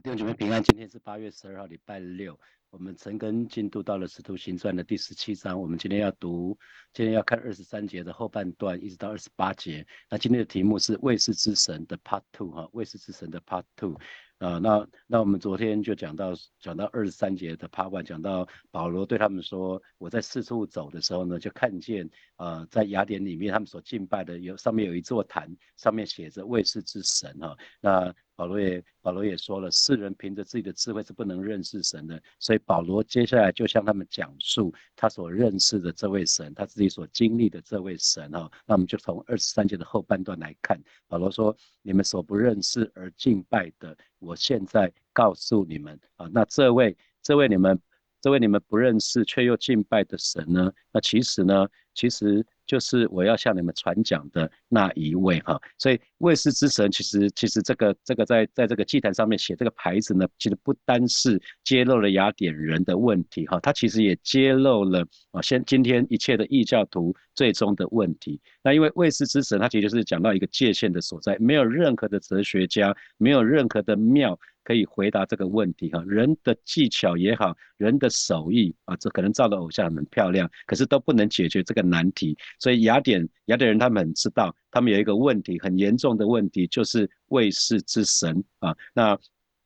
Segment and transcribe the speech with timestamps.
[0.00, 2.38] 弟兄姐妹平安，今天是八月十二号，礼拜六。
[2.70, 6.56] 我们陈根进度到了《使徒行传》的第十七章，我们今天要读，
[6.92, 9.84] 今天要看二十三节的后半段，一直到二十八节。
[10.08, 13.98] 那今天的题目是“卫士之神”的 Part Two 哈，“卫士之神”的 Part Two。
[14.38, 27.56] 啊，那那我们昨天就讲到讲到二十三节的 Part One，讲到保罗对他们说：“我在四处走的时候呢，就看见呃，在雅典里面他们所敬拜的有上面有一座坛，上面写着‘卫士之神’哈。
[27.80, 38.48] 那保罗也保罗也说了，世人凭着自己的智慧是不能认识神的，所以保罗接下来就向他们讲述他所认识的这位神，他自己所经历的这位神哈。
[38.64, 47.76] 那我们就从二十三节的后半段来看，保罗说：你们所不认识而敬拜的，我现在告诉你们啊，那这位这位你们
[48.20, 50.72] 这位你们不认识却又敬拜的神呢？
[50.92, 51.66] 那其实呢，
[51.98, 52.46] 其实。
[52.68, 68.38] 就是我要向你们传讲的那一位哈，所以卫士之神其实其实这个这个在在这个祭坛上面写这个牌子呢，其实不单是揭露了雅典人的问题哈，他其实也揭露了啊，现今天一切的异教徒最终的问题。
[68.62, 74.38] 那因为卫士之神，它其实是讲到一个界限的所在，没有任何的哲学家，没有任何的庙。
[74.68, 82.36] 可以回答这个问题哈，人的技巧也好，人的手艺啊，这可能造的偶像很漂亮，可是都不能解决这个难题。
[82.58, 88.76] 所以雅典雅典人他们知道，他们有一个问题很严重的问题，就是卫士之神啊。
[88.92, 89.18] 那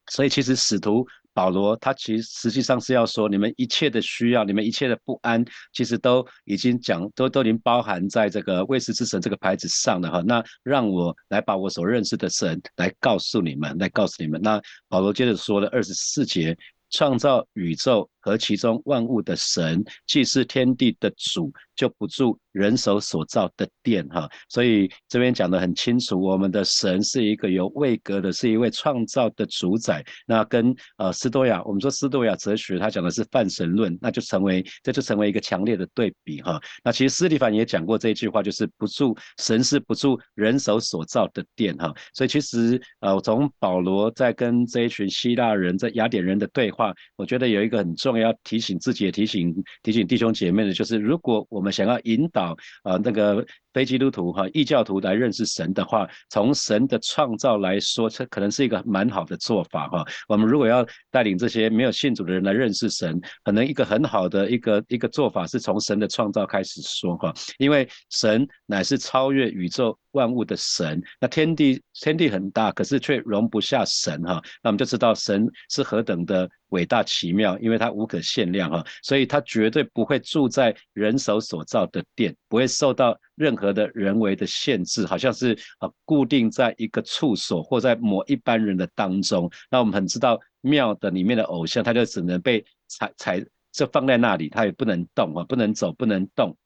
[0.06, 1.05] 所以其实使徒。
[1.34, 10.22] 保罗他其实实际上是要说，你们一切的需要，你们一切的不安，其实都已经讲，都都已经包含在这个卫士之神这个牌子上了哈。
[10.27, 14.41] 那让我来把我所认识的神来告诉你们，来告诉你们。
[14.42, 16.56] 那保罗接着说了二十四节，
[16.91, 21.52] 创造宇宙和其中万物的神，既是天地的主。
[21.74, 30.04] 就不住人手所造的殿哈，所以这边讲的很清楚，我们的神是一个有位格的，是一位创造的主宰。
[30.26, 36.60] 那跟呃斯多亚，我们说斯多亚哲学，他讲的是泛神论，那就成为这就成为一个强烈的对比哈。
[36.84, 41.92] 那其实斯蒂凡也讲过这一句话，就是不住神是不住人手所造的殿哈。
[42.12, 60.05] 所以其实呃从保罗在跟这一群希腊人在雅典人的对话，我觉得有一个很重要提醒自己也提醒提醒弟兄姐妹的，就是如果我们想要引导啊那个非基督徒哈异教徒来认识神的话，从神的创造来说，这可能是一个蛮好的做法哈。
[60.28, 76.48] 我们如果要带领这些没有信主的人来认识神，可能一个很好的一个一个做法是从神的创造开始说哈，因为神乃是超越宇宙万物的神，那天地天地很大，可是却容不下神哈，那我们就知道神是何等的。
[76.73, 89.50] 伟大奇妙，因为它无可限量哈，所以它绝对不会住在人手所造的殿，不会受到任何的人为的限制，好像是啊固定在一个处所或在某一般人的当中。
[89.70, 96.56] 那我们很知道庙的里面的偶像，他就只能被踩踩就放在那里，他也不能动啊，不能走，不能动，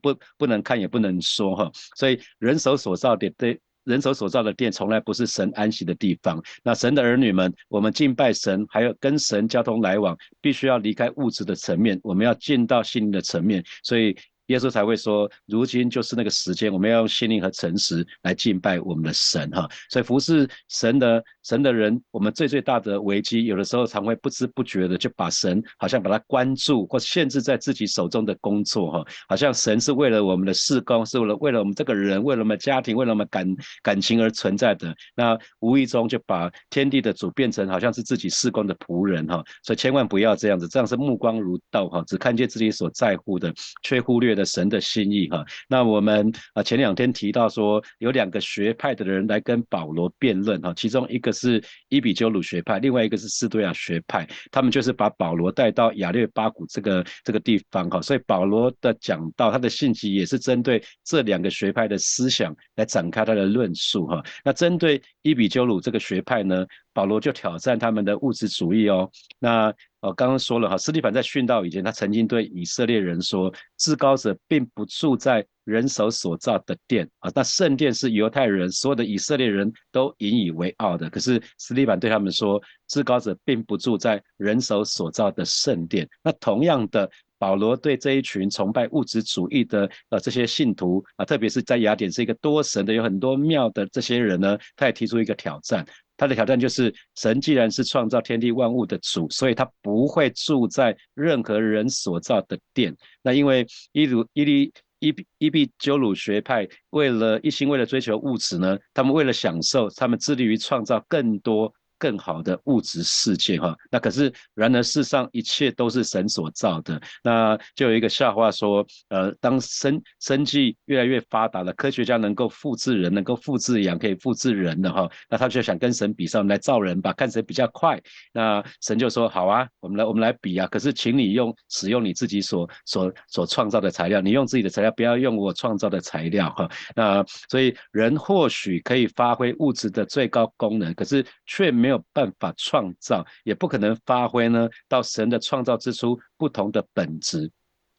[0.00, 1.70] 不不能看，也不能说哈。
[1.96, 3.60] 所以人手所造的对。
[3.84, 6.40] 人手所造的殿从来不是神安息的地方。
[6.62, 13.64] 那神的儿女们，我们敬拜神，还有跟神交通来往，必须要离开物质的层面，我们要进到心灵的层面。
[13.82, 14.16] 所以。
[14.46, 19.66] 耶稣才会说，如今就是那个时间，我们要用心灵和诚实来敬拜我们的神哈。
[19.88, 33.46] 所以服侍神的神的人，我们最最大的危机，有的时候常会不知不觉的就把神好像把它关注或限制在自己手中的工作哈，好像神是为了我们的事工，是为了为了我们这个人，为了我们家庭，为了我们感
[33.84, 34.92] 感情而存在的。
[35.14, 39.40] 那无意中就把天地的主变成好像是自己事工的仆人哈。
[39.62, 43.54] 所以千万不要这样子，这样是目光如豆哈，只看见自己所在乎的，
[43.84, 44.32] 却忽略。
[44.32, 64.22] 了神的心意哈，那我们啊前两天提到说有两个学派的人来跟保罗辩论哈，其中一个是伊比鸠鲁学派，另外一个是斯多亚学派，他们就是把保罗带到亚略巴谷这个这个地方哈，所以保罗的讲到他的信息也是针对这两个学派的思想来展开他的论述哈。
[64.44, 69.72] 那针对伊比鸠鲁这个学派呢，保罗就挑战他们的物质主义哦，那。
[70.02, 81.08] 哦，刚刚说了哈，斯蒂凡在殉道以前，他曾经对以色列人说，至高者并不住在人手所造的殿啊，那圣殿是犹太人所有的以色列人都引以为傲的。
[81.08, 86.08] 可是斯蒂凡对他们说，至高者并不住在人手所造的圣殿。
[86.20, 87.08] 那同样的，
[87.38, 95.86] 保罗对这一群崇拜物质主义的呃这些信徒啊，特别是在雅典是一个多神的、有很多庙的这些人呢，他也提出一个挑战。
[96.16, 102.94] 他的挑战就是：神既然是创造天地万物的主，所以他不会住在任何人所造的殿。
[103.22, 111.72] 那因为伊鲁伊利伊伊比鸠鲁学派为了一心为了追求物质呢，他们为了享受，他们致力于创造更多。
[112.02, 113.76] 更好的物质世界哈。
[113.92, 117.00] 那可是然而世上一切都是神所造的。
[117.22, 128.00] 那就有一个笑话说，呃，当生生计越来越发达了，科学家能够复制人，能够复制羊，可以复制人的哈，那他就想跟神比上来造人吧，看谁比较快。
[128.32, 130.66] 那神就说好啊，我们来我们来比啊。
[130.66, 136.68] 可是请你用使用你自己所所所创造的材料，你用自己的材料，不要用我创造的材料哈。
[136.96, 147.50] 那所以人或许可以发挥物质的最高功能，可是却没有没有办法创造，也不可能发挥呢到神的创造之初不同的本质。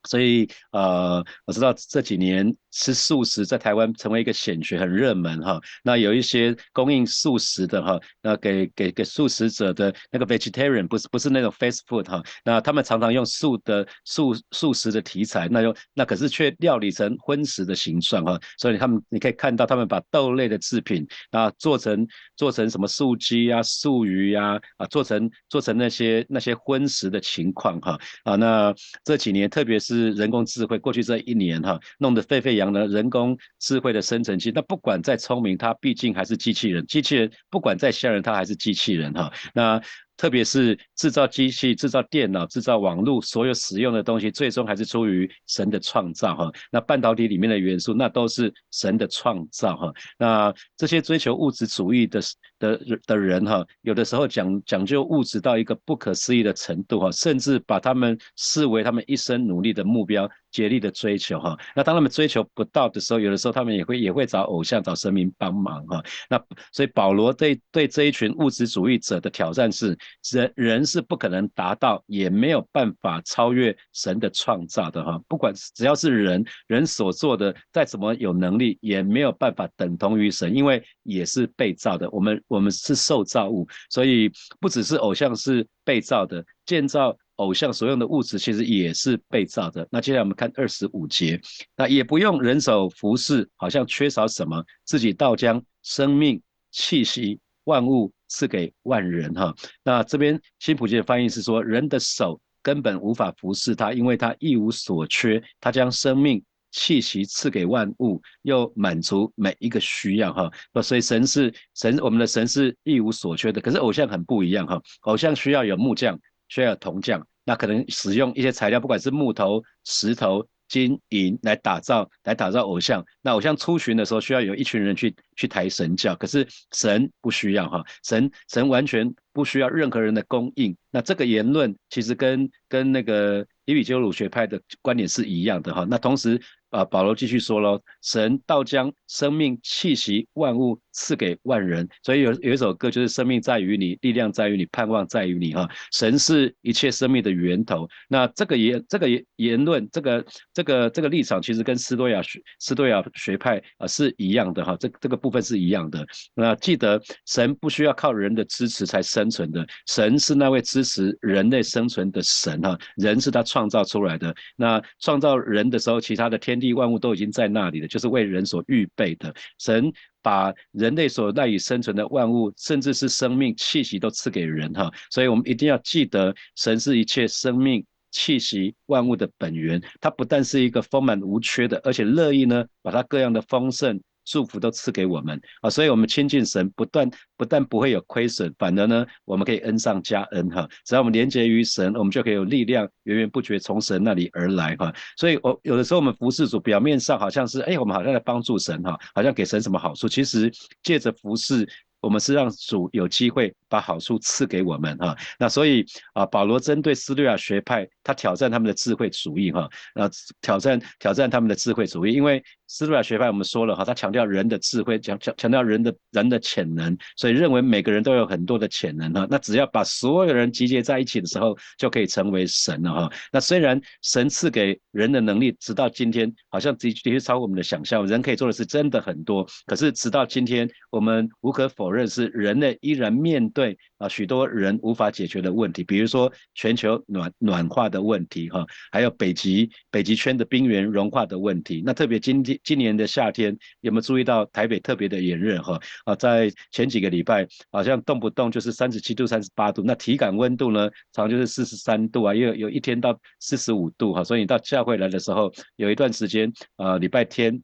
[0.09, 5.61] 所以，呃，我知道这几年吃素食在台湾成为一个显学，很热门哈。
[5.81, 18.37] 那有一些供应素食的哈，那给给给素食者的那个 vegetarian 不是不是那种 fast food 哈，那他们常常用素的素素食的题材，那用那可是却料理成荤食的形状哈。
[18.57, 22.05] 所以他们你可以看到他们把豆类的制品啊做成
[22.35, 28.35] 做成什么素鸡啊、素鱼呀啊，做成做成那些那些荤食的情况哈啊。
[28.35, 29.92] 那这几年特别是。
[29.93, 32.87] 是人工智慧，过去这一年哈，弄得沸沸扬扬。
[32.89, 36.85] 人工智慧的生成器，那不管再聪明，它毕竟还是机器人。
[36.87, 39.31] 机器人不管再吓人，它还是机器人哈。
[39.53, 39.81] 那。
[40.15, 46.51] 特别是制造机器、制造电脑、制造网络，所有使用的东西，最终还是出于神的创造哈。
[46.71, 49.91] 那半导体里面的元素，那都是神的创造哈。
[50.19, 52.21] 那这些追求物质主义的
[52.63, 60.29] 的的人哈，有的时候讲讲究物质到一个不可思议的程度哈，甚至把他们视为他们一生努力的目标。
[60.53, 66.03] 竭力的追求哈，那当他们追求不到的时候，有的时候他们也会也会找偶像、找神明帮忙哈。
[66.29, 66.39] 那
[66.71, 69.97] 所以保罗对对这一群物质主义者的挑战是：
[70.31, 75.19] 人人是不可能达到，也没有办法超越神的创造的哈。
[75.27, 82.07] 不管只要是人人所做的再怎么有能力，也没有办法等同于神，因为也是被造的。
[82.11, 87.17] 我们我们是受造物，所以不只是偶像是被造的，建造。
[87.37, 89.85] 偶像所用的物质其实也是被造的。
[89.89, 91.41] 那接下来我们看二十五节，
[91.75, 96.39] 那也不用人手服侍，好像缺少什么，自己倒将生命
[96.71, 99.53] 气息万物赐给万人哈。
[99.83, 106.41] 那这边新普界的翻译是说，人的手根本无法服侍他，因为他一无所缺，他将生命
[106.73, 110.51] 气息赐给万物，又满足每一个需要哈。
[110.83, 113.61] 所以神是神，我们的神是一无所缺的。
[113.61, 116.19] 可是偶像很不一样哈，偶像需要有木匠。
[116.49, 123.03] 需要铜匠，那可能使用一些材料，不管是木头、石头、金银来打造，来打造偶像。
[123.23, 126.15] 那偶像出巡的时候，需要有一群人去去抬神教。
[126.15, 130.77] 可是神不需要哈，神神完全不需要任何人的供应。
[130.91, 135.87] 那这个言论其实跟跟那个伊比鸠鲁学派的观点是一样的哈。
[135.89, 136.39] 那同时。
[136.73, 145.69] 啊，保罗继续说喽，神道将生命气息万物赐给万人，所以有有一首歌就是生命在于你，力量在于你，盼望在于你哈。
[145.91, 147.87] 神是一切生命的源头。
[148.07, 154.75] 那这个言这个言言论，这个这个这个立场，其实跟斯多亚学斯多亚学派啊是一样的哈。
[154.79, 156.03] 这这个部分是一样的。
[156.33, 162.75] 那记得神不需要靠人的支持才生存的，神是那位支持人类生存的神哈。
[162.95, 164.35] 人是他创造出来的。
[164.55, 166.62] 那创造人的时候，其他的天。
[166.63, 169.33] 地万物都已经在那里了，就是为人所预备的。
[169.59, 179.81] 神把人类所赖以生存的万物，甚至是生命气息都赐给人哈，所以我们一定要记得，神是一切生命气息万物的本源。
[179.99, 183.99] 他不但是一个丰满无缺的，而且乐意呢，把它各样的丰盛。
[184.25, 190.67] 祝福都赐给我们啊，所以我们亲近神，不断不但不会有亏损，反而呢，我们可以恩上加恩哈。
[190.85, 194.93] 只要我们连接于神，我们就可以有力量源源不绝从神那里而来哈。
[195.17, 200.51] 所以，我有的时候我们服侍主，表面上好像是哎，我们好像在帮助神哈，好像给神什么好处，其实
[200.81, 201.67] 借着服侍。
[202.01, 210.07] 我们是让主有机会把好处赐给我们哈，那所以啊，保罗针对斯律亚学派，他挑战他们的智慧主义哈，那
[210.41, 223.11] 挑战挑战他们的智慧主义，因为斯律亚学派我们说了哈，他强调人的智慧，强强强调人的人的潜能，所以认为每个人都有很多的潜能哈，那只要把所有人集结在一起的时候，就可以成为神了哈。
[223.31, 232.03] 那虽然神赐给人的能力，直到今天好像的的确超过我们的想象，人可以做的事真的很多，可是直到今天，我们无可否认。
[232.03, 241.81] 是人类依然面对对啊许多人无法解决的问题，比如说全球暖暖化的问题哈，还有北极北极圈的冰原融化的问题。
[241.85, 245.79] 那特别今天今年的夏天有没有注意到台北特别的炎热哈？
[246.03, 254.25] 啊，在前几个礼拜好像动不动就是三十七度、三十八度，那体感温度呢常就是四十三度啊，有有一天到四十五度哈。
[254.25, 257.63] 所以你到教会来的时候，有一段时间啊礼拜天。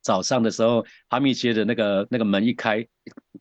[0.00, 2.86] 早上的时候，哈密街的那个那个门一开，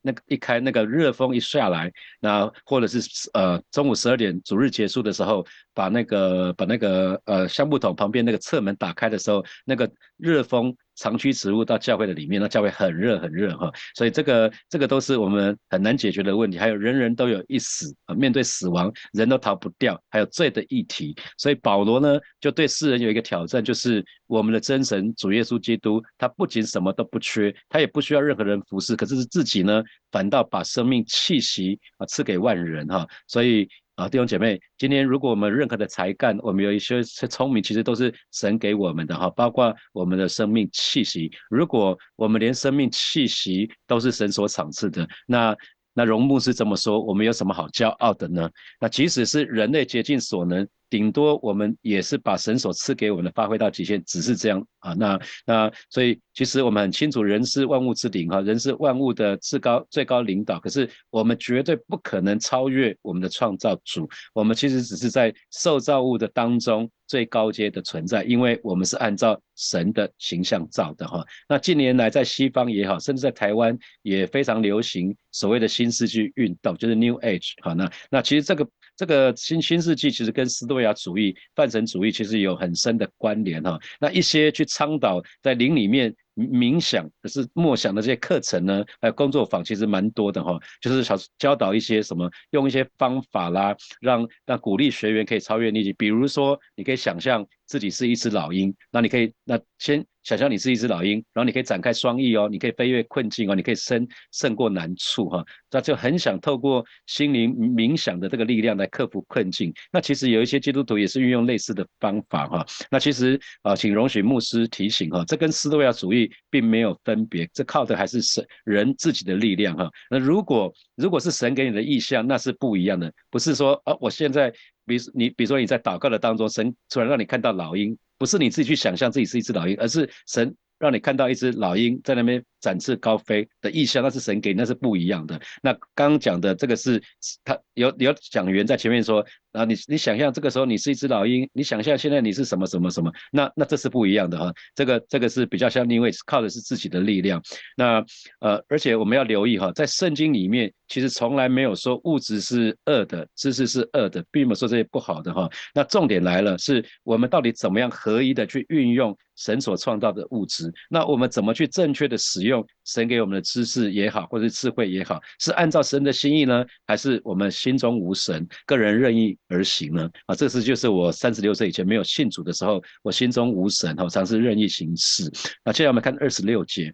[0.01, 2.99] 那个一开，那个热风一下来，那或者是
[3.33, 10.75] 呃中午十二点主日结束的时候，把那个把那个呃橡木桶旁边那个侧门打开的时候，那个热风。
[10.97, 16.57] 长驱直入到教会的里面，那教会很热很热哈，所以这个这个都是我们很难解决的问题。
[16.57, 21.15] 还有人人都有一死啊，面对死亡人都逃不掉，还有罪的议题。
[21.37, 33.69] 所以保罗呢就对世人有一个挑战，就是我们的真神主耶稣基督，他不仅什么都不缺，他也不需要任何人服侍，可是自己呢反倒把生命气息啊赐给万人哈，所以。
[33.97, 41.31] 啊，弟兄姐妹，今天如果我们任何的才干，我们有一些聪明，其实都是神给我们的哈，包括我们的生命气息。
[41.49, 45.57] 如果我们连生命气息都是神所赏赐的，那
[45.93, 48.47] 那荣牧是这么说，我们有什么好骄傲的呢？
[48.79, 50.67] 那即使是人类竭尽所能。
[50.89, 54.93] 顶多我们也是把神所赐给我们的发挥到极限，只是这样啊。
[54.93, 60.59] 那那所以其实我们很清楚，人是万物之灵哈，人是万物的至高最高领导。
[60.59, 64.09] 可是我们绝对不可能超越我们的创造主。
[64.33, 71.25] 我们其实只是在受造物的当中最高阶的存在，因为我们是按照神的形象造的哈。
[71.49, 77.73] 那近年来在西方也好，甚至在台湾也非常流行所谓的新世纪运动，就是 New Age 哈。
[77.73, 78.67] 那那其实这个。
[78.97, 83.79] 这个新新世纪其实跟斯多亚主义、泛神主义其实有很深的关联哈。
[83.99, 90.59] 那一些去倡导在灵里面冥想，可是默想的这些课程呢，还有工作坊，其实蛮多的哈。
[90.81, 95.95] 就是教教导一些什么，用一些方法啦，让让鼓励学员可以超越逆境。
[95.97, 100.05] 比如说，你可以想象自己是一只老鹰，那你可以那先。
[100.27, 105.41] 想象你是一只老鹰，然后你可以展开双翼哦，你可以飞越困境哦，你可以胜胜过难处哈。
[105.71, 109.73] 那就很想透过心灵冥想的这个力量来克服困境。
[109.89, 112.65] 那其实有一些基督徒也是运用类似的方法哈。
[112.91, 119.89] 那其实啊，请容许牧师提醒哈，这跟斯多亚主义并没有分别，这靠的还是神人自己的力量哈。
[120.09, 124.51] 那如果如果是神给你的意象，那是不一样的，不是说啊，我现在
[124.85, 127.97] 比如你比如说你在祷告的当中，神突然让你看到老鹰。
[128.17, 135.39] 不是你自己去想象自己是一只老鹰，而是神让你看到一只老鹰在那边展翅高飞的意象，那是神给，那是不一样的。
[135.61, 137.01] 那刚刚讲的这个是，
[137.43, 139.25] 他有有讲员在前面说。
[139.53, 144.53] 啊，你你想象这个时候你是一只老鹰，你想象现在你是什么什么什么，那那这是不一样的哈。
[144.75, 147.41] 这个这个是比较像，因为靠的是自己的力量。
[147.75, 148.05] 那
[148.39, 155.49] 呃，而且我们要留意哈，在圣经里面其实从来没有说物质是恶的，知识是恶的，并没有说这些不好的哈。
[155.73, 160.71] 那重点来了，是我们到底怎么样合一的去运用神所创造的物质？
[160.87, 169.37] 那我们怎么去正确的使用用神给我们的知识也好，或者是智慧也好，是按照神的心意呢，还是我们心中无神，个人任意？
[169.47, 170.09] 而行呢？
[170.25, 175.31] 啊，这是就是我三十六岁以前没有信主的时候，我心中无神，哈，尝试任意行事。
[175.63, 176.91] 那接下来我们看二十六节，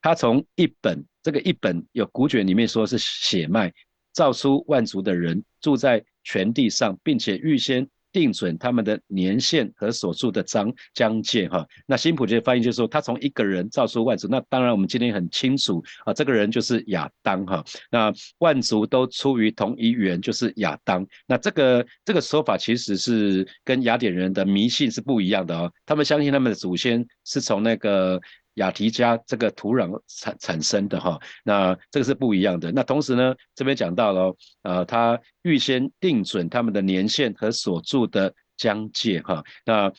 [0.00, 3.72] 他从一本这个一本有古卷里面说是血脉
[4.12, 7.86] 造出万族的人住在全地上，并且预先。
[8.12, 21.06] 定准他们的年限和所住的章疆界哈，那新普的翻译就是说，他从一个人造出万族，那当然我们今天很清楚啊，这个人就是亚当哈，那万族都出于同一源，就是亚当。
[21.26, 28.20] 那这个这个说法其实是跟雅典人的迷信是不一样的哦，他们相信他们的祖先是从那个。
[28.54, 32.70] 雅提加这个土壤产产生的哈，那这个是不一样的。
[32.72, 39.42] 那同时呢，这边讲到了，呃，他预先定准他们的年限和所住的疆界哈。
[39.64, 39.92] 那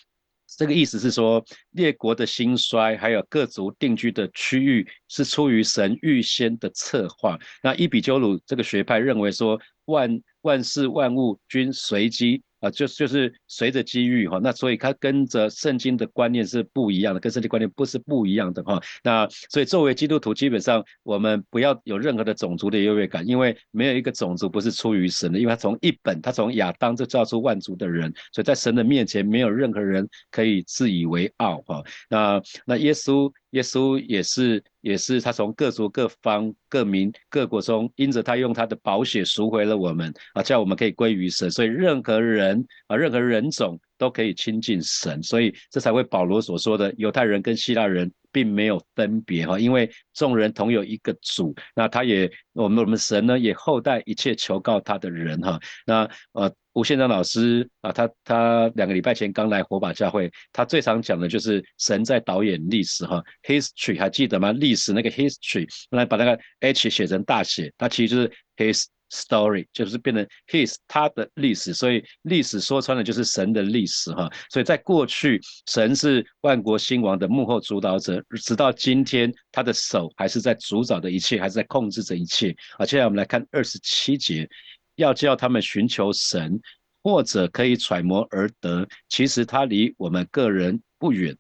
[0.56, 7.40] 这个意思是说，列国的兴衰，还有各族定居的区域，是出于神预先的策划。
[7.64, 12.44] 那伊比鸠鲁这个学派认为说，万万事万物均随机。
[12.64, 18.82] 啊，就就是随着机遇哈，那所以它跟着圣经的观念是不一样的，跟圣经观念不是不一样的哈。
[19.04, 31.84] 那所以作为基督徒，基本上我们不要有任何的种族的优越感，因为没有一个种族不是出于神的，因为他从一本，他从亚当就造出万族的人，所以在神的面前没有任何人可以自以为傲哈。
[32.10, 33.30] 那那耶稣。
[33.54, 41.50] 耶稣也是，也是他从各族、各方、各民、各国中，因着他用他的宝血赎回了我们啊，叫我们可以归于神。
[41.50, 45.24] 所以任何人啊，任何人种都可以亲近神。
[45.24, 48.12] 所以这才会保罗所说的犹太人跟希腊人。
[48.34, 55.60] 并没有分别哈，因为众人同有一个主，那他也我们我们神呢也厚待一切求告他的人哈。
[55.86, 64.52] 那呃吴宪章老师啊，他他两个礼拜前刚来火把教会，他最常讲的就是神在导演历史哈，history 还记得吗？
[64.52, 71.74] 历史那个 history，来把那个 h 写成大写，它其实就是 his story，就是变成 his 他的历史。
[71.74, 74.30] 所以历史说穿了就是神的历史哈。
[74.50, 82.56] 所以在过去，神是万国兴亡的幕后主导者，直到今天，他的手还是在主导的一切，还是在控制着一切。
[82.78, 84.50] 啊，接下来我们来看二十七节，
[84.96, 86.60] 要叫他们寻求神，
[87.04, 91.38] 或者可以揣摩而得，其实他离我们个人不远。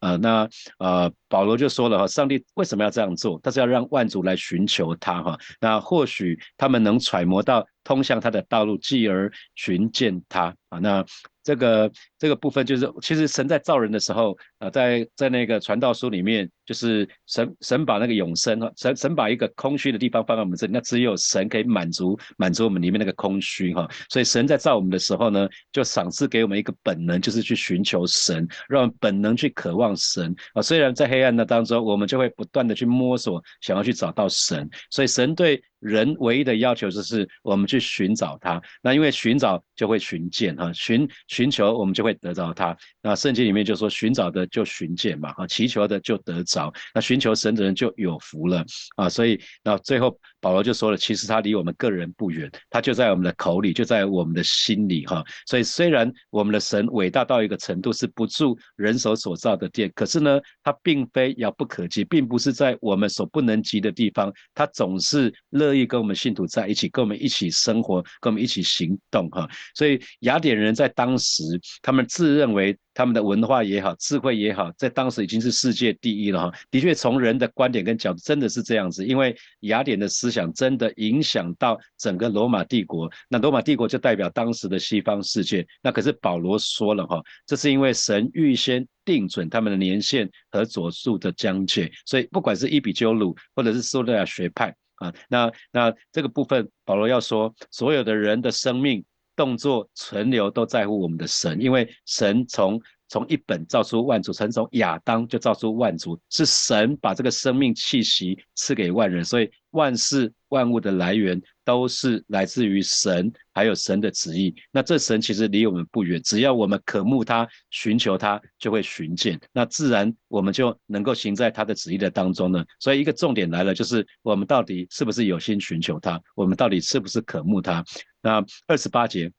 [0.00, 3.40] 呃，那呃，保罗就说了哈，上帝为什么要这样做？
[3.42, 5.38] 他是要让万族来寻求他哈。
[5.60, 10.78] 那或许他们能揣摩到通向他的道路，继而寻见他啊。
[10.78, 11.02] 那。
[11.44, 30.60] 这个这个部分就是，其实神在造人的时候，呃，在在那个传道书里面，就是神神把那个永生哈，神神把一个空虚的地方放在我们这里，那只有神可以满足满足我们里面那个空虚哈，所以神在造我们的时候呢，就赏赐给我们一个本能，就是去寻求神，让本能去渴望神啊。
[30.60, 35.62] 虽然在黑暗的当中，我们就会不断的去摸索，想要去找到神，所以神对。
[35.80, 42.76] 人唯一的要求就是我们去寻找他，那因为寻找就会寻见哈，寻寻求我们就会得到他。
[43.02, 46.72] 那圣经里面就说寻找的就寻见嘛，啊，祈求的就得着。
[46.94, 48.64] 那寻求神的人就有福了
[48.96, 50.18] 啊，所以那最后。
[50.40, 55.20] 保罗就说了，其实他离我们个人不远，他就在我们的口里，就在我们的心里哈。
[55.46, 69.48] 所以虽然我们的神伟大到一个程度是不住人手所造的殿，可是呢，他并非遥不可及，并不是在我们所不能及的地方，他总是乐意跟我们信徒在一起，跟我们一起生活，跟我们一起行动哈。
[69.74, 71.42] 所以雅典人在当时，
[71.82, 72.76] 他们自认为。
[72.94, 76.58] 他们的文化也好，智慧也好，在当时已经是世界第一了哈。
[76.68, 79.06] 的确，从人的观点跟角度，真的是这样子。
[79.06, 85.64] 因为雅典的思想真的影响到整个罗马帝国，那罗马帝国就代表当时的西方世界。
[85.80, 99.04] 那可是保罗说了哈，这是因为神预先定准他们的年限和佐数的疆界，所以不管是伊比鸠鲁或者是苏利亚学派啊，那那这个部分，保罗要说，所有的人的生命。
[99.36, 114.54] 动作存留都在乎我们的神，因为神从从一本造出万族，神从亚当就造出万族，是神把这个生命气息赐给万人，所以万事万物的来源都是来自于神，还有神的旨意。
[114.72, 122.64] 那这神其实离我们不远，只要我们渴慕他、寻求他，就会寻见，那自然我们就能够行在他的旨意的当中呢。
[122.80, 126.18] 所以一个重点来了，就是我们到底是不是有心寻求他？
[126.34, 127.84] 我们到底是不是渴慕他？
[128.22, 129.30] 那二十八节，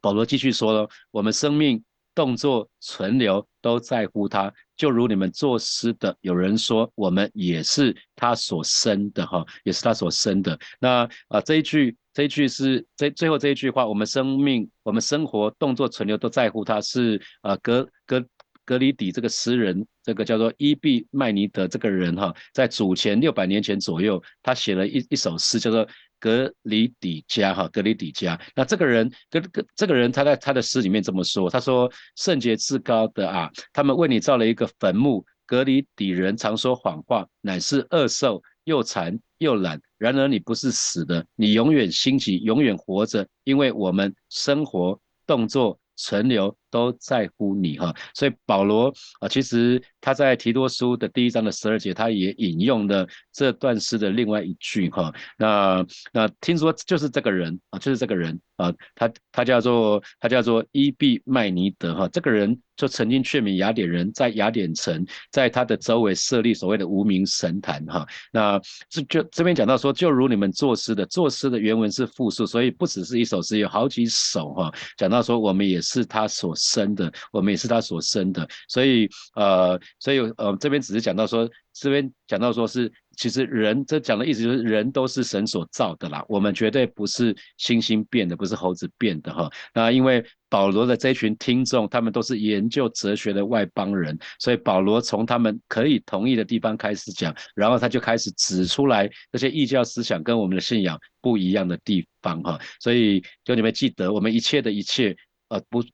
[0.00, 1.82] 保罗继续说了：我们生命、
[2.14, 10.58] 动作、存留都在乎他，就如你们作诗的，有人说我们也是他所生的，哈，也是他所生的。
[10.78, 18.24] 那啊，这一句，这一句是这最后这一句话，我们生命、我们生活、动作、存留都在乎他，是啊，格格
[18.64, 25.86] 格里底这个诗人，这个叫做伊壁麦尼德这个人，哈，在主前六百年前左右，他写了一一首诗，叫做。
[26.24, 35.22] 格里底加哈，格里底加，那这个人，跟跟这个人，他在他的诗里面这么说，他说：“圣洁至高的啊，他们为你造了一个坟墓。
[35.44, 39.78] 格里底人常说谎话，乃是恶兽，又馋又懒。
[39.98, 55.14] 然而你不是死的，你永远兴起，永远活着，因为我们生活动作。”存留都在乎你哈，所以保罗啊，其实他在提多书的第一章的十二节，他也引用了这段诗的另外一句哈。
[55.38, 68.04] 那那听说就是这个人啊，就是这个人啊，他他叫做他叫做伊壁麦尼德哈，这个人就曾经劝勉雅典人在雅典城，在他的周围设立所谓的无名神坛哈。
[68.32, 74.74] 那这就这边讲到说，就如你们作诗的，作诗的原文是复数，所以不只是一首诗，有好几首哈。
[74.96, 75.80] 讲到说我们也。
[75.84, 89.50] 是他所生的，我们也是他所生的，所以呃，所以呃，这边只是讲到说，这边讲到说是，其实人这讲的意思就是人都是神所造的啦，我们绝对不是星星变的，不是猴子变的哈。
[89.74, 102.58] 那因为保罗的这群听众，他们都是研究哲学的外邦人，所以保罗从他们可以同意的地方开始讲，然后他就开始指出来这些异教思想跟我们的信仰不一样的地方哈。
[102.80, 105.14] 所以就你们记得，我们一切的一切。
[105.48, 105.84] 呃不，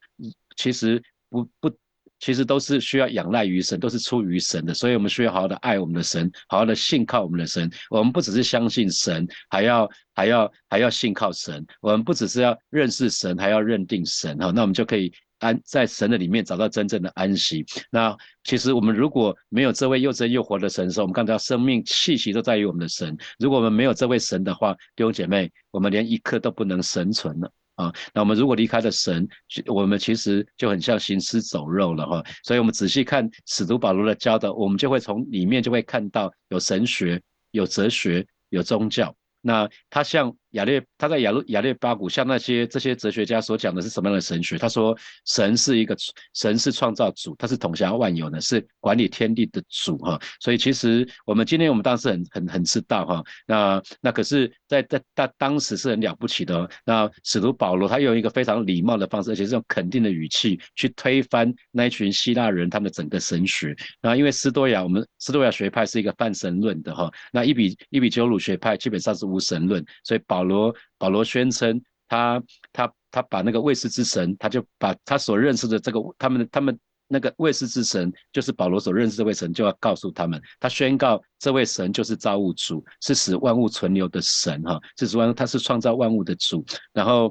[0.60, 1.72] 其实不不，
[2.18, 7.70] 其实都是需要仰赖于神，都是出于神的，所以我们需要好好的爱我们的神，好好的信靠我们的神。
[7.88, 11.66] 我们不只是相信神，还要还要还要信靠神。
[11.80, 14.52] 我们不只是要认识神，还要认定神哈。
[14.54, 17.64] 那我们就可以安在神的里面找到真正的安息。
[17.90, 23.16] 那其实我们如果没有这位又真又活的神的时候，我们刚才生命气息都在于我们的神。
[23.38, 27.50] 如果我们没有这位神的话，弟兄姐妹，我们连一刻都不能生存了。
[27.80, 29.26] 啊，那我们如果离开了神，
[29.66, 32.22] 我们其实就很像行尸走肉了哈。
[32.44, 37.20] 所以，我们仔细看使徒保罗的教导，我们就会从里面就会看到有神学、
[37.52, 39.14] 有哲学、有宗教。
[39.40, 44.58] 那他像亚列他在亚路亚列巴谷像那些这些哲学家所讲的是什么样的神学？
[44.58, 45.96] 他说神是一个
[46.34, 50.20] 神是创造主，他是统辖万有呢，是管理天地的主哈。
[50.40, 56.56] 所以其实我们今天我们当时很很很知道哈，那那可是在在当当时是很了不起的。
[56.56, 63.76] 哦那使徒保罗他用一个非常礼貌的方式，而且是用肯定的语气去推翻那一群希腊人他们的整个神学。
[64.00, 87.30] 那因为斯多亚我们斯多亚学派是一个泛神论的哈，那伊比伊比鸠鲁学派基本上是无神论，所以保保罗保罗宣称，他他他把那个卫士之神，他就把他所认识的这个他们的他们那个卫士之神，就是保罗所认识这位神，就要告诉他们，他宣告这位神就是造物主，是使万物存留的神哈，是说他是创造万物的主，然后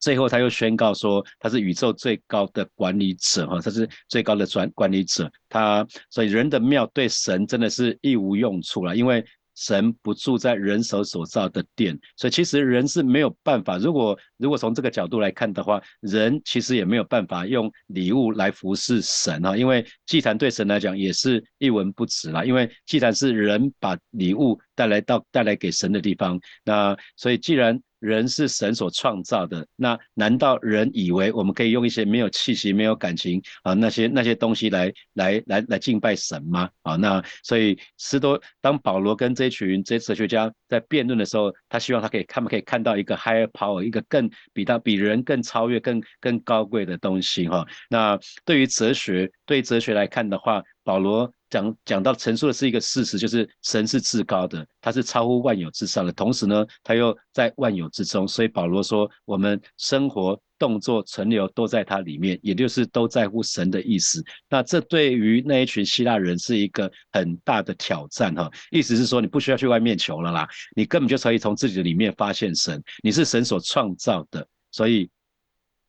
[0.00, 9.24] 最后他又宣告说他是宇宙最高的管理者哈，他是最高的专管理者，他所以人的庙对神真的是一无用处了，因为。
[9.54, 13.78] 神不住在人手所造的殿，所以其实人是没有办法。
[13.78, 22.44] 如果如果从这个角度来看的话，人其实也没有办法用礼物来服侍神啊，因为祭坛对神来讲也是一文不值啦。
[22.44, 27.80] 因为祭坛是人把礼物带来到带来给神的地方，那所以既然。
[28.04, 36.68] 人是神所创造的，那难道人以为我们可以用一些没有气息、没有感情啊那些那些东西来来来来敬拜神吗？
[36.82, 47.66] 啊，那所以斯多当保罗跟这群这些哲学家在辩论的时候，他希望他可以他们可以看到一个 higher power，一个更比他比人更超越、更更高贵的东西哈。
[47.88, 51.32] 那对于哲学，对哲学来看的话，保罗。
[51.50, 64.20] 讲讲到陈述的是一个事实，就是神是至高的，他是超乎万有之上的，同时呢，他又在万有之中，所以保罗说，我们生活、动作、存留都在他里面，也就是都在乎神的意思。
[64.48, 74.44] 那这对于那一群希腊人是一个很大的挑战哈，意思是说，你不需要去外面求了啦，你根本就可以从自己的里面发现神，你是神所创造的。
[74.72, 75.08] 所以，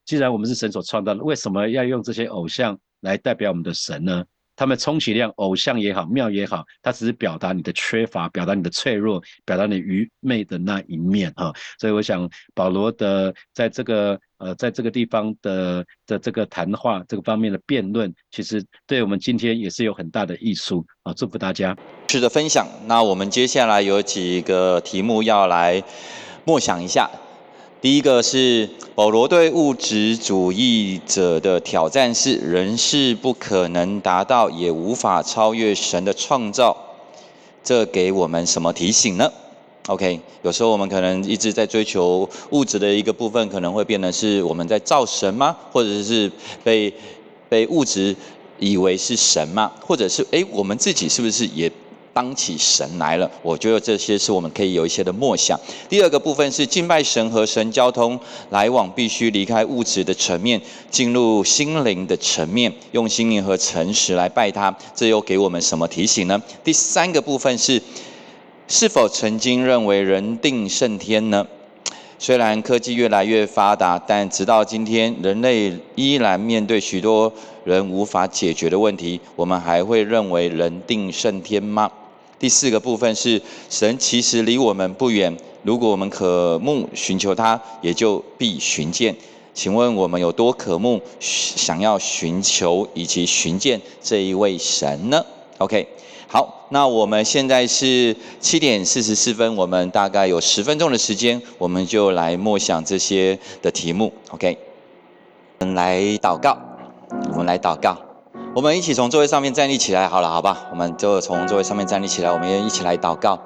[0.05, 4.23] 既然我们是神所创造的，为什么要用这些偶像来代表我们的神呢？
[4.55, 11.53] 他们充其量偶像也好，庙也好，它只是表达你的缺乏，表达你的脆弱，表达你愚昧的那一面哈。
[11.79, 21.13] 所以我想保罗的在这个呃在这个地方的的这个谈话这个方面的辩论，其实对我们今天也是有很大的益处啊！
[21.13, 21.75] 祝福大家。
[22.07, 22.67] 是的，分享。
[22.87, 25.83] 那我们接下来有几个题目要来
[26.45, 27.09] 默想一下。
[27.81, 36.75] 第一个是保罗对物质主义者的挑战是：人是不可能达到，也无法超越神的创造。
[37.63, 39.31] 这给我们什么提醒呢
[39.87, 45.55] ？OK，有时候我们可能一直在追求物质的一个部分，可能会变得是我们在造神吗？
[45.71, 46.31] 或者是
[46.63, 46.91] 被
[47.47, 48.15] 被物质
[48.57, 49.71] 以为是神吗？
[49.81, 51.71] 或者是哎，我们自己是不是也？
[52.15, 55.59] 当起神来了，我觉得这些是我们可以有一些的默想。
[55.89, 58.17] 第二个部分是敬拜神和神交通
[58.51, 64.73] 来往，必须离开物质的层面，进入心灵的层面，用心灵和诚实来拜他。
[64.95, 66.41] 这又给我们什么提醒呢？
[66.63, 67.81] 第三个部分是，
[68.69, 71.45] 是否曾经认为人定胜天呢？
[72.17, 77.33] 虽然科技越来越发达，但直到今天，人类依然面对许多
[77.65, 79.19] 人无法解决的问题。
[79.35, 81.91] 我们还会认为人定胜天吗？
[82.37, 89.15] 第四个部分是神其实离我们不远，如果我们渴慕寻求他，也就必寻见。
[89.53, 95.25] 请问我们有多渴慕想要寻求以及寻见这一位神呢
[95.59, 95.87] ？OK，
[96.27, 104.11] 好，那我们现在是七点四十四分，我们大概有十分钟的时间，我们就来默想这些的题目。
[104.31, 104.57] OK，
[105.59, 106.57] 我们来祷告，
[107.31, 108.04] 我们来祷告。
[108.55, 110.57] 我们一起从座位上面站立起来，好了，好吧？
[110.71, 113.37] 我们就从座位上面站立起来，我们也一起来祷告。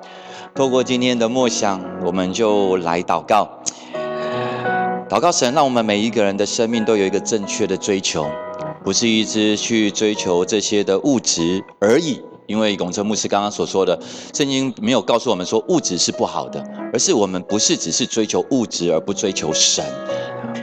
[0.54, 3.50] 透过今天的默想，我们就来祷告。
[5.10, 8.28] 祷告神，让我们每一个人的生命都有一个正确的追求，
[8.84, 12.22] 不是一直去追求这些的物质而已。
[12.46, 14.00] 因为永成牧师刚刚所说的，
[14.32, 19.84] 圣经没有告诉我们说物质是不好的，而是我们不是只是追求物质而不追求神。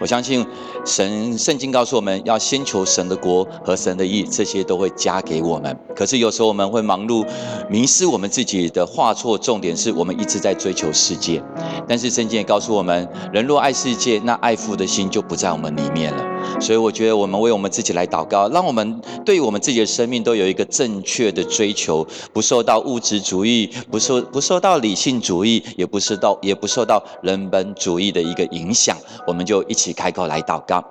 [0.01, 0.45] 我相信
[0.85, 5.77] 神圣经告诉我们要先求神的国和神的义，这些都会加给我们。
[5.95, 7.27] 可是有时候我们会忙碌，
[7.69, 11.43] 迷失我们自己的画错重点，是我们一直在追求世界。
[11.89, 16.36] 但是圣经也告诉我们，人若爱世界，那爱父的心就不在我们里面了。
[16.61, 28.97] 所以我觉得我们为我们自己来祷告，让我们对我们自己的生命都有一个正确的追求，不受到物质主义，不受不受到理性主义，也不受到也不受到人本主义的一个影响。
[29.27, 30.83] 我们就一起开口来祷告，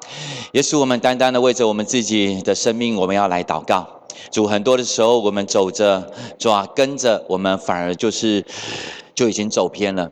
[0.51, 3.87] 也许我们单单的为着我们自己的生命，我们要来祷告。
[4.31, 8.45] 主很多的时候，我们走着，主啊跟着我们，反而就是
[9.13, 10.11] 就已经走偏了。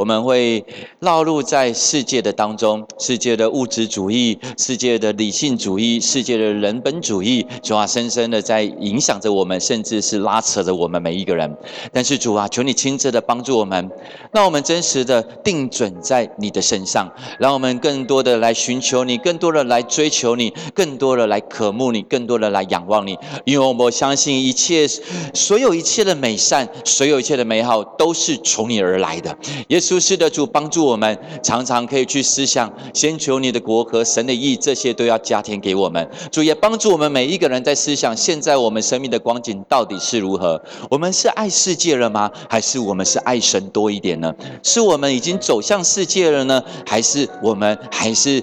[0.00, 0.64] 我们会
[1.00, 11.54] 落入在世界的当中，世界的物质主义、世界的理性主义、世界的人本主义，主啊，深深的在影响着我们，甚至是拉扯着我们每一个人。
[11.92, 13.90] 但是主啊，求你亲自的帮助我们，
[14.32, 23.18] 让我们真实的定准在你的身上，让我们更多的来寻求你，更多的来追求你，更多的来渴慕你，更多的来仰望你。
[23.44, 24.88] 因为我相信一切，
[25.34, 29.36] 所有一切的美善，所有一切的美好，都是从你而来的。
[29.68, 36.08] 耶稣是的主，帮助我们常常可以去思想，先求你的国和神的意，这些都要加添给我们。
[36.30, 40.62] 主也帮助我们每一个人在思想，现在我们生命的光景到底是如何？
[40.88, 42.30] 我们是爱世界了吗？
[42.48, 44.32] 还是我们是爱神多一点呢？
[44.62, 46.62] 是我们已经走向世界了呢？
[46.86, 48.40] 还是我们还是？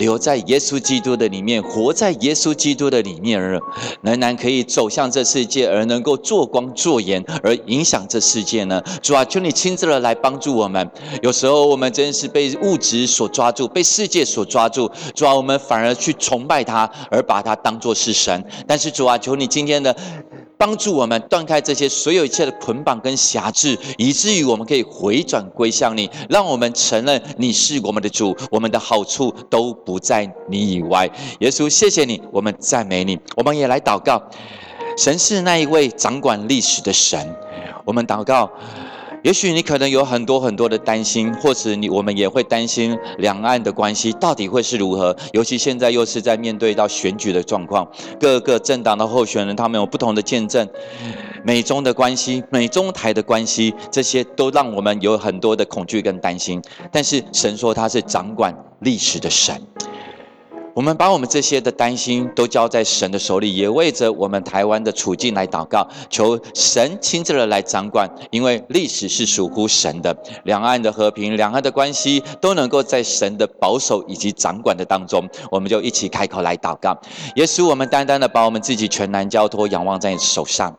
[0.00, 3.60] 留在耶稣基督的里面，活在耶稣基督的里面，而
[4.00, 8.82] 仍然可以走向这世界，而能够做光做盐，而影响这世界呢？
[9.02, 10.90] 主啊，求你亲自的来帮助我们。
[11.20, 14.90] 有时候我们真是被物质所抓住，被世界所抓住。
[15.14, 18.42] 主啊，我们反而去崇拜他，而把他当作是神。
[18.66, 19.94] 但是主啊，求你今天的。
[20.60, 31.10] 帮助我们断开这些所有一切的捆绑跟辖制，以至于我们可以回转归向你，让我们承认你是我们的主，我们的好处都不在你以外。
[31.38, 33.18] 耶稣，谢谢你，我们赞美你。
[33.36, 34.22] 我们也来祷告，
[34.98, 37.34] 神是那一位掌管历史的神。
[37.86, 38.50] 我们祷告。
[39.22, 45.14] 也许你可能有很多很多的担心，或者你我们也会担心两岸的关系到底会是如何。
[45.32, 47.86] 尤其现在又是在面对到选举的状况，
[48.18, 50.66] 各个政党的候选人他们有不同的见证，
[51.44, 56.62] 美中的关系、美中台的关系，这些都让我们有很多的恐惧跟担心。
[56.90, 59.60] 但是神说他是掌管历史的神。
[60.80, 76.98] 我们把我们这些的担心都交在神的手里，也为着我们台湾的处境来祷告，求神亲自的来掌管，因为历史是属乎神的，两岸的和平、两岸的关系都能够在神的保守以及掌管的当中，我们就一起开口来祷告。
[77.34, 80.74] 耶稣，我们单单的把我们自己全然交托、仰望在你手上。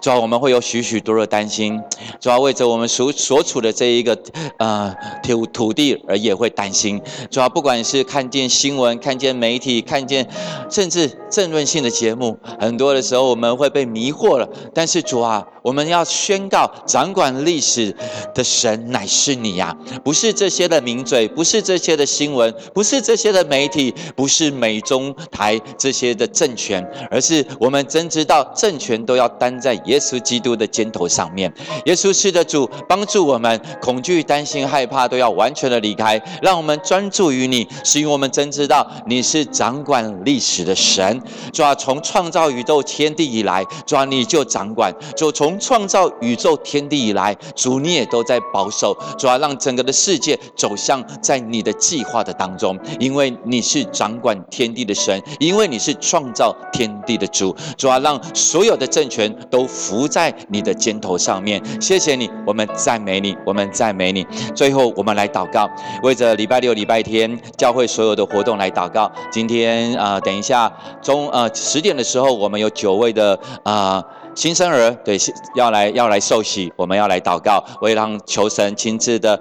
[0.00, 1.78] 主要我们会有许许多多的担心，
[2.20, 4.16] 主要为着我们所所处的这一个
[4.58, 6.98] 呃土土地而也会担心。
[7.30, 10.28] 主要不管是看见新闻、看见媒体、看见
[10.70, 14.48] 甚至政论性的节目，很多的时候我们会被迷惑了。
[14.72, 17.96] 但是主啊，我们要宣告，掌管历史
[18.34, 19.74] 的神乃是你呀！
[20.04, 29.70] 不是这些的名嘴，不是这些的新闻，不是这些的媒体，不是美中台这些的政权，而是我们真知道政权都要担在。
[29.86, 31.50] 耶稣基督的肩头上面，
[31.86, 41.20] 耶稣是的主，帮助我们恐惧、担心、害怕都要完全的离开，让我们专注于你，是因为我们真知道你你是掌管历史的神。
[41.52, 48.96] 主啊，从创造宇宙天地以来，主啊你就掌管；就从创造宇宙天地以来，主你也都在保守。
[49.18, 57.54] 主啊，让整个的世界走向在你的计划的当中，因为你是掌管天地的神，因为你是创造天地的主。
[57.76, 59.66] 主啊，让所有的政权都。
[59.66, 64.26] 伏在你的肩头上面，谢谢你，我们赞美你，我们赞美你。
[64.54, 65.68] 最后，我们来祷告，
[66.02, 69.09] 为着礼拜六、礼拜天教会所有的活动来祷告。
[69.30, 75.18] 今天啊，等一下中呃十点的时候，我们有九位的啊新生儿，对，
[75.54, 79.40] 要来要来受洗，我们要来祷告，为让求神亲自的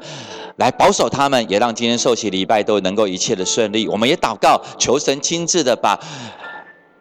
[0.57, 3.87] 来保守他们，也让今天受洗礼拜都能够一切的顺利。
[3.87, 5.99] 我们也祷告，求神亲自的把。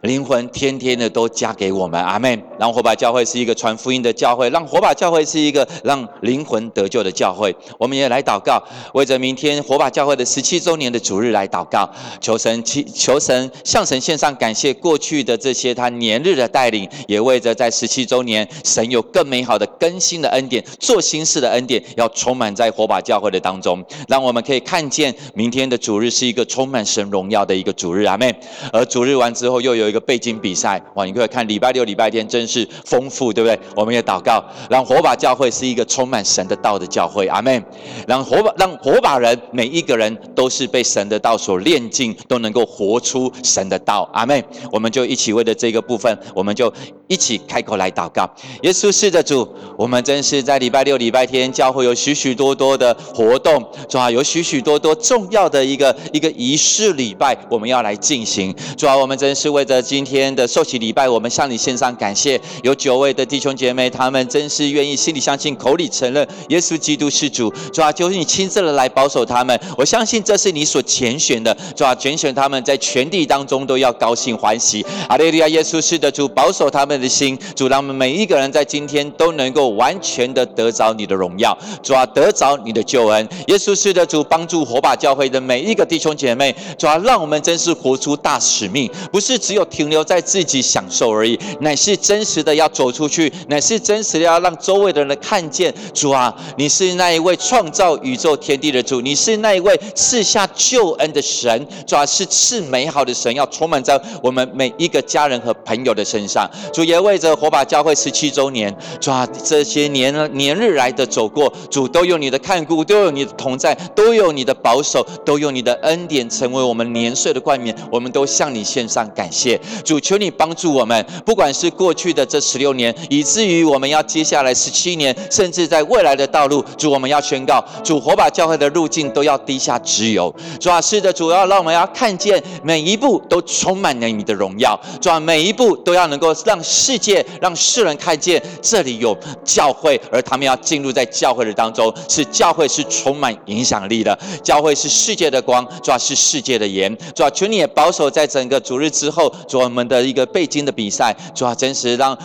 [0.03, 2.41] 灵魂天天的都加给我们，阿门。
[2.59, 7.55] 让火把教会是一个传福音的教会，让火把教会是一个让灵魂得救的教会。
[7.79, 8.63] 我们也来祷告，
[8.95, 11.89] 为着明天火把教会的十七周年的主日来祷告，
[12.21, 14.73] 求神祈求神向神献上感谢。
[14.75, 19.67] 过去的这些他年日的带领，也为着在十七周年，神有更美好的
[19.99, 28.33] 新的恩典，做新事的恩典，要充满在火把教会的当中，让我们可以看见明天的主日是一个充满神荣耀的一个主日，阿门。
[28.73, 29.89] 而主日完之后，又有。
[29.89, 31.07] 一个背景比赛哇！
[31.07, 33.59] 你可以看礼拜六、礼拜天真是丰富，对不对？
[33.75, 37.65] 我们也祷告，让火把教会是一个充满神的道的教会，阿门。
[38.07, 44.45] 让火把让火把人每一个人都是被神的道所炼净，都能够活出神的道，阿门。
[44.71, 46.71] 我们就一起为了这个部分，我们就
[47.07, 48.29] 一起开口来祷告。
[48.61, 58.55] 耶稣是的主，我我们真是在礼拜六、礼拜天教会有许许多多的活动，主啊，有许许多多重要的一个一个仪式礼拜，我们要来进行。
[58.77, 59.81] 主啊，我们真是为着。
[59.81, 62.39] 今天的受洗礼拜，我们向你献上感谢。
[62.63, 67.51] 有九位的弟兄姐妹，他们真是愿意心里相信，口里承认耶稣基督是主。
[67.73, 69.59] 主啊，求你亲自的来保守他们。
[69.79, 71.57] 我相信这是你所拣选的。
[71.75, 74.85] 主啊，拣选他们在全地当中都要高兴欢喜。
[75.09, 77.39] 阿利利亚，耶稣是的主，保守他们的心。
[77.57, 83.27] 主，让我们每一个人在今天都能够完全的得着你的荣耀，主啊，得着你的救恩。
[83.47, 95.73] 耶稣是的主，帮助火把教会的每一个弟兄姐妹，主啊，让我们真是活出大使命，不是只有停留在自己享受而已，乃是真实的要走出去，乃是真实的要让周围的人看见。
[95.95, 106.49] 主啊，你是那一位创造宇宙天地的主，你是那一位赐下救恩的神，主啊，是赐美好的神，要充满在我们每一个家人和朋友的身上。
[106.73, 117.77] 主也为着火把教会十七周年，主啊，这些年年日来的走过，主都有你的看顾，都有你的同在，都有你的保守，都有你的恩典，成为我们年岁的冠冕。
[117.91, 119.61] 我们都向你献上感谢。
[119.85, 130.35] 主，求你帮助我们，不管是过去的这十六年，以至于我们要接下来十七年，甚至在未来的道路，主，我们要宣告，主火把教会的路径都要低下直油。
[130.59, 134.79] 主啊，是的，主要让我们要看见每一步都充满了你的荣耀。
[135.01, 139.17] 主啊，每一步都要能够让世界、让世人看见这里有
[139.59, 146.97] 教会，而他们要进入在教会的当中，是教会是充满影响力的，教会是世界的光，主要是世界的盐。
[147.13, 152.17] 主要，求你也保守在整个主日之后，主我们的一个背经的比赛，主要，真实让。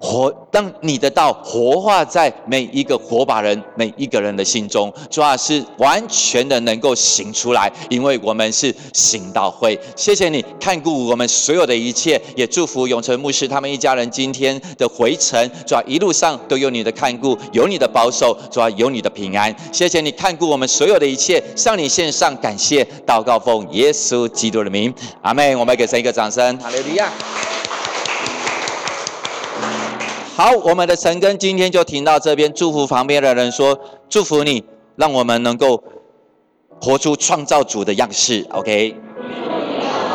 [0.00, 9.78] 活，让你的道活化在每一个火把人、每一个人的心中，主要是完全的能够行出来，因为我们是行道会。
[9.94, 19.54] 谢谢你看顾我们所有的一切，也祝福永成牧师他们一家人今天的回程，主要一路上都有你的看顾，有你的保守，主要有你的平安。
[19.70, 25.58] 谢谢你看顾我们所有的一切，向你献上感谢，祷告奉耶稣基督的名，阿门。
[25.58, 27.10] 我们给神一个掌声，哈利路亚。
[30.36, 32.52] 好，我们的陈根今天就停到这边。
[32.54, 34.64] 祝福旁边的人说：“祝福你，
[34.96, 35.82] 让我们能够
[36.80, 38.96] 活出创造主的样式。” OK。